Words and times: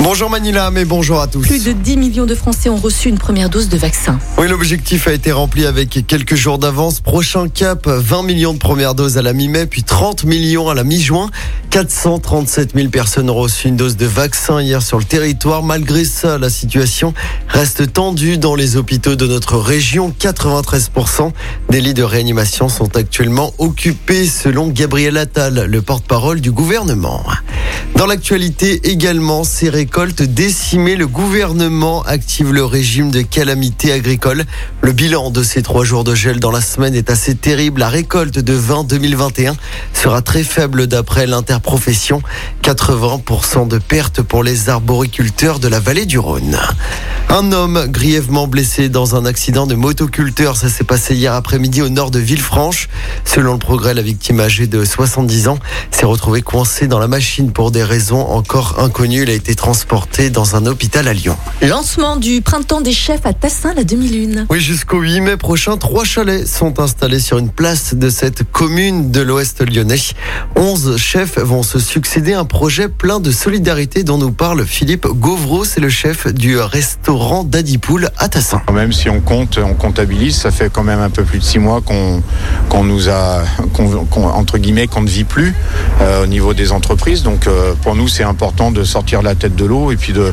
Bonjour 0.00 0.30
Manila, 0.30 0.70
mais 0.70 0.84
bonjour 0.84 1.20
à 1.20 1.26
tous. 1.26 1.40
Plus 1.42 1.64
de 1.64 1.72
10 1.72 1.96
millions 1.96 2.24
de 2.24 2.36
Français 2.36 2.68
ont 2.68 2.76
reçu 2.76 3.08
une 3.08 3.18
première 3.18 3.50
dose 3.50 3.68
de 3.68 3.76
vaccin. 3.76 4.20
Oui, 4.38 4.46
l'objectif 4.48 5.08
a 5.08 5.12
été 5.12 5.32
rempli 5.32 5.66
avec 5.66 6.06
quelques 6.06 6.36
jours 6.36 6.58
d'avance. 6.58 7.00
Prochain 7.00 7.48
cap, 7.48 7.88
20 7.88 8.22
millions 8.22 8.54
de 8.54 8.58
premières 8.58 8.94
doses 8.94 9.18
à 9.18 9.22
la 9.22 9.32
mi-mai, 9.32 9.66
puis 9.66 9.82
30 9.82 10.22
millions 10.22 10.68
à 10.68 10.74
la 10.74 10.84
mi-juin. 10.84 11.30
437 11.70 12.74
000 12.76 12.88
personnes 12.88 13.28
ont 13.28 13.34
reçu 13.34 13.68
une 13.68 13.76
dose 13.76 13.96
de 13.96 14.06
vaccin 14.06 14.62
hier 14.62 14.82
sur 14.82 14.98
le 14.98 15.04
territoire. 15.04 15.64
Malgré 15.64 16.04
ça, 16.04 16.38
la 16.38 16.48
situation 16.48 17.12
reste 17.48 17.92
tendue 17.92 18.38
dans 18.38 18.54
les 18.54 18.76
hôpitaux 18.76 19.16
de 19.16 19.26
notre 19.26 19.56
région. 19.58 20.14
93% 20.18 21.32
des 21.70 21.80
lits 21.80 21.94
de 21.94 22.04
réanimation 22.04 22.68
sont 22.68 22.96
actuellement 22.96 23.52
occupés, 23.58 24.26
selon 24.26 24.68
Gabriel 24.68 25.16
Attal, 25.16 25.66
le 25.68 25.82
porte-parole 25.82 26.40
du 26.40 26.52
gouvernement. 26.52 27.24
Dans 27.98 28.06
l'actualité 28.06 28.88
également, 28.88 29.42
ces 29.42 29.68
récoltes 29.68 30.22
décimées, 30.22 30.94
le 30.94 31.08
gouvernement 31.08 32.04
active 32.04 32.52
le 32.52 32.64
régime 32.64 33.10
de 33.10 33.22
calamité 33.22 33.90
agricole. 33.90 34.44
Le 34.82 34.92
bilan 34.92 35.32
de 35.32 35.42
ces 35.42 35.62
trois 35.62 35.82
jours 35.82 36.04
de 36.04 36.14
gel 36.14 36.38
dans 36.38 36.52
la 36.52 36.60
semaine 36.60 36.94
est 36.94 37.10
assez 37.10 37.34
terrible. 37.34 37.80
La 37.80 37.88
récolte 37.88 38.38
de 38.38 38.52
vin 38.52 38.84
2021 38.84 39.56
sera 39.92 40.22
très 40.22 40.44
faible 40.44 40.86
d'après 40.86 41.26
l'interprofession. 41.26 42.22
80% 42.62 43.66
de 43.66 43.78
pertes 43.78 44.22
pour 44.22 44.44
les 44.44 44.68
arboriculteurs 44.68 45.58
de 45.58 45.66
la 45.66 45.80
vallée 45.80 46.06
du 46.06 46.20
Rhône. 46.20 46.56
Un 47.30 47.50
homme 47.50 47.88
grièvement 47.88 48.46
blessé 48.46 48.88
dans 48.88 49.16
un 49.16 49.26
accident 49.26 49.66
de 49.66 49.74
motoculteur. 49.74 50.56
Ça 50.56 50.68
s'est 50.68 50.84
passé 50.84 51.16
hier 51.16 51.34
après-midi 51.34 51.82
au 51.82 51.88
nord 51.88 52.12
de 52.12 52.20
Villefranche. 52.20 52.88
Selon 53.24 53.54
le 53.54 53.58
progrès, 53.58 53.92
la 53.92 54.02
victime 54.02 54.38
âgée 54.38 54.68
de 54.68 54.84
70 54.84 55.48
ans 55.48 55.58
s'est 55.90 56.06
retrouvée 56.06 56.42
coincée 56.42 56.86
dans 56.86 57.00
la 57.00 57.08
machine 57.08 57.50
pour 57.50 57.72
des 57.72 57.87
raisons 57.88 58.20
encore 58.20 58.76
inconnues. 58.78 59.22
Il 59.22 59.30
a 59.30 59.32
été 59.32 59.54
transporté 59.54 60.30
dans 60.30 60.54
un 60.54 60.66
hôpital 60.66 61.08
à 61.08 61.12
Lyon. 61.12 61.36
Lancement 61.62 62.16
du 62.16 62.40
printemps 62.42 62.80
des 62.80 62.92
chefs 62.92 63.24
à 63.26 63.32
Tassin 63.32 63.72
la 63.74 63.84
demi-lune. 63.84 64.46
Oui, 64.50 64.60
jusqu'au 64.60 65.00
8 65.00 65.20
mai 65.22 65.36
prochain, 65.36 65.76
trois 65.76 66.04
chalets 66.04 66.46
sont 66.46 66.78
installés 66.80 67.18
sur 67.20 67.38
une 67.38 67.50
place 67.50 67.94
de 67.94 68.10
cette 68.10 68.44
commune 68.50 69.10
de 69.10 69.20
l'Ouest 69.20 69.60
lyonnais. 69.68 69.96
11 70.56 70.96
chefs 70.96 71.38
vont 71.38 71.62
se 71.62 71.78
succéder. 71.78 72.34
Un 72.34 72.44
projet 72.44 72.88
plein 72.88 73.20
de 73.20 73.30
solidarité 73.30 74.04
dont 74.04 74.18
nous 74.18 74.32
parle 74.32 74.64
Philippe 74.66 75.06
Gauvreau. 75.06 75.64
C'est 75.64 75.80
le 75.80 75.88
chef 75.88 76.26
du 76.32 76.58
restaurant 76.58 77.42
d'Adipoul 77.44 78.10
à 78.18 78.28
Tassin. 78.28 78.62
Même 78.72 78.92
si 78.92 79.08
on 79.08 79.20
compte, 79.20 79.58
on 79.58 79.74
comptabilise, 79.74 80.36
ça 80.36 80.50
fait 80.50 80.70
quand 80.70 80.84
même 80.84 81.00
un 81.00 81.10
peu 81.10 81.24
plus 81.24 81.38
de 81.38 81.44
six 81.44 81.58
mois 81.58 81.80
qu'on 81.80 82.22
qu'on 82.68 82.84
nous 82.84 83.08
a, 83.08 83.42
qu'on, 83.72 84.04
qu'on- 84.04 84.26
entre 84.28 84.58
guillemets, 84.58 84.86
qu'on 84.86 85.00
ne 85.02 85.08
vit 85.08 85.24
plus 85.24 85.54
euh, 86.02 86.24
au 86.24 86.26
niveau 86.26 86.52
des 86.54 86.70
entreprises. 86.72 87.22
Donc 87.22 87.46
euh, 87.46 87.72
pour 87.78 87.94
nous, 87.94 88.08
c'est 88.08 88.22
important 88.22 88.70
de 88.70 88.84
sortir 88.84 89.22
la 89.22 89.34
tête 89.34 89.56
de 89.56 89.64
l'eau 89.64 89.90
et 89.90 89.96
puis 89.96 90.12
de, 90.12 90.32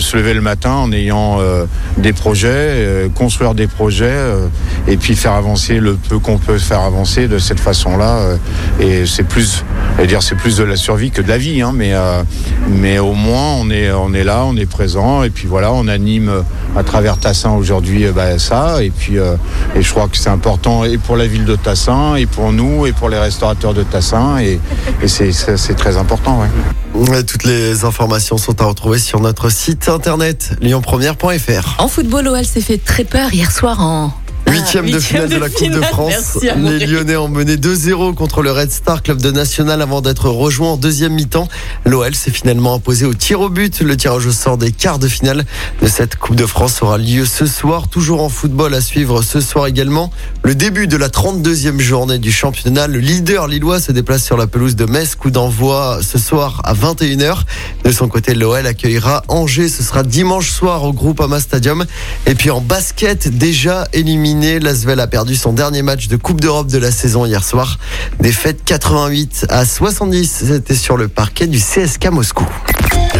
se 0.00 0.16
lever 0.16 0.34
le 0.34 0.40
matin 0.40 0.72
en 0.72 0.92
ayant 0.92 1.38
euh, 1.40 1.64
des 1.96 2.12
projets, 2.12 2.48
euh, 2.50 3.08
construire 3.08 3.54
des 3.54 3.66
projets 3.66 4.06
euh, 4.06 4.48
et 4.86 4.96
puis 4.96 5.16
faire 5.16 5.32
avancer 5.32 5.80
le 5.80 5.94
peu 5.94 6.18
qu'on 6.18 6.38
peut 6.38 6.58
faire 6.58 6.80
avancer 6.80 7.28
de 7.28 7.38
cette 7.38 7.60
façon-là. 7.60 8.36
et 8.80 9.06
c'est 9.06 9.22
plus, 9.24 9.64
veux 10.02 10.06
dire, 10.06 10.22
c'est 10.22 10.34
plus 10.34 10.56
de 10.56 10.64
la 10.64 10.76
survie 10.76 11.10
que 11.10 11.22
de 11.22 11.28
la 11.28 11.38
vie, 11.38 11.62
hein, 11.62 11.72
mais 11.74 11.94
euh, 11.94 12.22
mais 12.68 12.98
au 12.98 13.14
moins 13.14 13.54
on 13.54 13.70
est 13.70 13.90
on 13.92 14.12
est 14.12 14.24
là, 14.24 14.44
on 14.44 14.56
est 14.56 14.66
présent 14.66 15.22
et 15.22 15.30
puis 15.30 15.46
voilà, 15.46 15.72
on 15.72 15.88
anime 15.88 16.28
euh, 16.28 16.42
à 16.76 16.82
travers 16.82 17.18
Tassin 17.18 17.52
aujourd'hui 17.52 18.04
euh, 18.04 18.12
bah, 18.12 18.38
ça 18.38 18.82
et 18.82 18.90
puis 18.90 19.18
euh, 19.18 19.36
et 19.74 19.82
je 19.82 19.90
crois 19.90 20.08
que 20.08 20.16
c'est 20.16 20.30
important 20.30 20.84
et 20.84 20.98
pour 20.98 21.16
la 21.16 21.26
ville 21.26 21.44
de 21.44 21.56
Tassin 21.56 22.16
et 22.16 22.26
pour 22.26 22.52
nous 22.52 22.86
et 22.86 22.92
pour 22.92 23.08
les 23.08 23.18
restaurateurs 23.18 23.74
de 23.74 23.82
Tassin 23.82 24.38
et, 24.38 24.60
et 25.02 25.08
c'est 25.08 25.76
très 25.76 25.96
important. 25.96 26.40
Ouais. 26.40 27.22
Toutes 27.24 27.44
les 27.44 27.84
informations 27.84 28.38
sont 28.38 28.60
à 28.62 28.64
retrouver 28.64 28.98
sur 28.98 29.20
notre 29.20 29.50
site 29.50 29.88
internet 29.88 30.56
lyonpremière.fr. 30.62 31.76
En 31.78 31.88
football, 31.88 32.28
OL 32.28 32.44
s'est 32.44 32.60
fait 32.60 32.78
très 32.78 33.04
peur 33.04 33.32
hier 33.32 33.50
soir 33.50 33.80
en. 33.80 34.12
Huitième 34.56 34.90
de 34.90 34.98
finale 34.98 35.28
de 35.28 35.36
la 35.36 35.50
Coupe 35.50 35.70
de. 35.70 35.80
France. 35.82 36.38
Les 36.42 36.86
Lyonnais 36.86 37.16
ont 37.16 37.28
mené 37.28 37.56
2-0 37.56 38.14
contre 38.14 38.42
le 38.42 38.50
Red 38.50 38.70
Star 38.70 39.02
Club 39.02 39.20
de 39.20 39.30
National 39.30 39.82
avant 39.82 40.00
d'être 40.00 40.30
rejoint 40.30 40.72
en 40.72 40.76
deuxième 40.76 41.12
mi-temps. 41.12 41.46
L'OL 41.84 42.14
s'est 42.14 42.30
finalement 42.30 42.74
imposé 42.74 43.04
au 43.04 43.12
tir 43.12 43.40
au 43.40 43.50
but. 43.50 43.80
Le 43.80 43.96
tirage 43.96 44.26
au 44.26 44.32
sort 44.32 44.56
des 44.56 44.72
quarts 44.72 44.98
de 44.98 45.08
finale 45.08 45.44
de 45.82 45.86
cette 45.86 46.16
Coupe 46.16 46.36
de 46.36 46.46
France 46.46 46.82
aura 46.82 46.96
lieu 46.96 47.26
ce 47.26 47.44
soir. 47.44 47.88
Toujours 47.88 48.22
en 48.22 48.30
football 48.30 48.72
à 48.72 48.80
suivre 48.80 49.22
ce 49.22 49.40
soir 49.40 49.66
également. 49.66 50.10
Le 50.42 50.54
début 50.54 50.86
de 50.86 50.96
la 50.96 51.08
32e 51.08 51.78
journée 51.78 52.18
du 52.18 52.32
championnat. 52.32 52.86
Le 52.86 52.98
leader 52.98 53.48
lillois 53.48 53.78
se 53.78 53.92
déplace 53.92 54.24
sur 54.24 54.38
la 54.38 54.46
pelouse 54.46 54.74
de 54.74 54.86
Metz. 54.86 55.16
Coup 55.16 55.30
d'envoi 55.30 56.00
ce 56.02 56.18
soir 56.18 56.62
à 56.64 56.72
21h. 56.72 57.40
De 57.84 57.92
son 57.92 58.08
côté, 58.08 58.34
l'OL 58.34 58.66
accueillera 58.66 59.22
Angers. 59.28 59.68
Ce 59.68 59.82
sera 59.82 60.02
dimanche 60.02 60.50
soir 60.50 60.84
au 60.84 60.94
Groupama 60.94 61.40
Stadium. 61.40 61.84
Et 62.26 62.34
puis 62.34 62.50
en 62.50 62.62
basket, 62.62 63.28
déjà 63.36 63.86
éliminé, 63.92 64.45
l'Asvel 64.46 65.00
a 65.00 65.06
perdu 65.06 65.34
son 65.34 65.52
dernier 65.52 65.82
match 65.82 66.08
de 66.08 66.16
Coupe 66.16 66.40
d'Europe 66.40 66.68
de 66.68 66.78
la 66.78 66.92
saison 66.92 67.26
hier 67.26 67.44
soir. 67.44 67.78
Défaite 68.20 68.62
88 68.64 69.46
à 69.48 69.64
70. 69.66 70.44
C'était 70.46 70.74
sur 70.74 70.96
le 70.96 71.08
parquet 71.08 71.46
du 71.46 71.58
CSK 71.58 72.06
Moscou. 72.12 72.46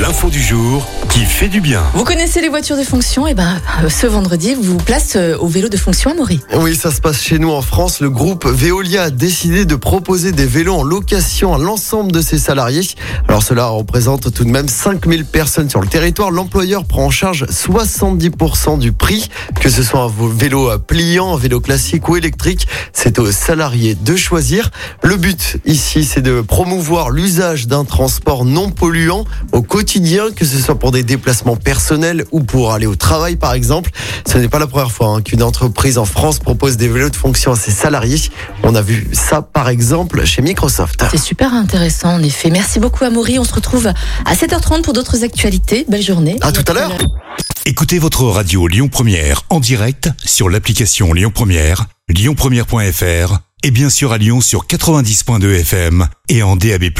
L'info 0.00 0.28
du 0.28 0.42
jour 0.42 0.86
qui 1.08 1.20
fait 1.20 1.48
du 1.48 1.62
bien. 1.62 1.82
Vous 1.94 2.04
connaissez 2.04 2.42
les 2.42 2.50
voitures 2.50 2.76
de 2.76 2.82
fonction? 2.82 3.26
Et 3.26 3.32
ben, 3.32 3.58
euh, 3.82 3.88
ce 3.88 4.06
vendredi, 4.06 4.54
vous 4.54 4.62
vous 4.62 4.76
place 4.76 5.14
euh, 5.16 5.38
au 5.38 5.46
vélo 5.46 5.70
de 5.70 5.76
fonction 5.78 6.10
à 6.10 6.14
Maury. 6.14 6.40
Oui, 6.54 6.76
ça 6.76 6.90
se 6.90 7.00
passe 7.00 7.22
chez 7.22 7.38
nous 7.38 7.50
en 7.50 7.62
France. 7.62 8.00
Le 8.00 8.10
groupe 8.10 8.44
Veolia 8.46 9.04
a 9.04 9.10
décidé 9.10 9.64
de 9.64 9.74
proposer 9.74 10.32
des 10.32 10.44
vélos 10.44 10.74
en 10.74 10.82
location 10.82 11.54
à 11.54 11.58
l'ensemble 11.58 12.12
de 12.12 12.20
ses 12.20 12.36
salariés. 12.38 12.86
Alors 13.28 13.42
cela 13.42 13.68
représente 13.68 14.34
tout 14.34 14.44
de 14.44 14.50
même 14.50 14.68
5000 14.68 15.24
personnes 15.24 15.70
sur 15.70 15.80
le 15.80 15.86
territoire. 15.86 16.30
L'employeur 16.30 16.84
prend 16.84 17.04
en 17.06 17.10
charge 17.10 17.44
70% 17.44 18.78
du 18.78 18.92
prix, 18.92 19.30
que 19.58 19.70
ce 19.70 19.82
soit 19.82 20.02
un 20.02 20.12
vélo 20.36 20.78
pliant, 20.78 21.34
un 21.34 21.38
vélo 21.38 21.60
classique 21.60 22.06
ou 22.10 22.16
électrique. 22.16 22.68
C'est 22.92 23.18
aux 23.18 23.32
salariés 23.32 23.94
de 23.94 24.14
choisir. 24.14 24.70
Le 25.02 25.16
but 25.16 25.56
ici, 25.64 26.04
c'est 26.04 26.22
de 26.22 26.42
promouvoir 26.42 27.08
l'usage 27.08 27.66
d'un 27.66 27.84
transport 27.84 28.44
non 28.44 28.70
polluant 28.70 29.24
au 29.52 29.62
quotidien, 29.62 29.85
que 30.34 30.44
ce 30.44 30.58
soit 30.58 30.78
pour 30.78 30.90
des 30.90 31.02
déplacements 31.02 31.56
personnels 31.56 32.24
ou 32.32 32.42
pour 32.42 32.72
aller 32.72 32.86
au 32.86 32.96
travail 32.96 33.36
par 33.36 33.54
exemple. 33.54 33.90
Ce 34.26 34.36
n'est 34.36 34.48
pas 34.48 34.58
la 34.58 34.66
première 34.66 34.90
fois 34.90 35.08
hein, 35.08 35.22
qu'une 35.22 35.42
entreprise 35.42 35.96
en 35.96 36.04
France 36.04 36.38
propose 36.38 36.76
des 36.76 36.88
vélos 36.88 37.10
de 37.10 37.16
fonction 37.16 37.52
à 37.52 37.56
ses 37.56 37.70
salariés. 37.70 38.20
On 38.62 38.74
a 38.74 38.82
vu 38.82 39.08
ça 39.12 39.42
par 39.42 39.68
exemple 39.68 40.24
chez 40.24 40.42
Microsoft. 40.42 41.04
C'est 41.10 41.18
super 41.18 41.54
intéressant, 41.54 42.14
en 42.14 42.22
effet. 42.22 42.50
Merci 42.50 42.80
beaucoup, 42.80 43.04
Amaury. 43.04 43.38
On 43.38 43.44
se 43.44 43.54
retrouve 43.54 43.86
à 43.86 44.34
7h30 44.34 44.82
pour 44.82 44.92
d'autres 44.92 45.24
actualités. 45.24 45.86
Belle 45.88 46.02
journée. 46.02 46.36
À 46.42 46.52
tout 46.52 46.64
à 46.70 46.74
l'heure. 46.74 46.92
Écoutez 47.64 47.98
votre 47.98 48.24
radio 48.24 48.66
Lyon 48.68 48.88
Première 48.88 49.42
en 49.50 49.60
direct 49.60 50.10
sur 50.24 50.48
l'application 50.48 51.12
Lyon 51.12 51.32
Première, 51.34 51.86
lyonpremière.fr 52.08 53.38
et 53.62 53.70
bien 53.70 53.90
sûr 53.90 54.12
à 54.12 54.18
Lyon 54.18 54.40
sur 54.40 54.66
90.2 54.66 55.60
FM 55.60 56.06
et 56.28 56.42
en 56.42 56.56
DAB+. 56.56 56.90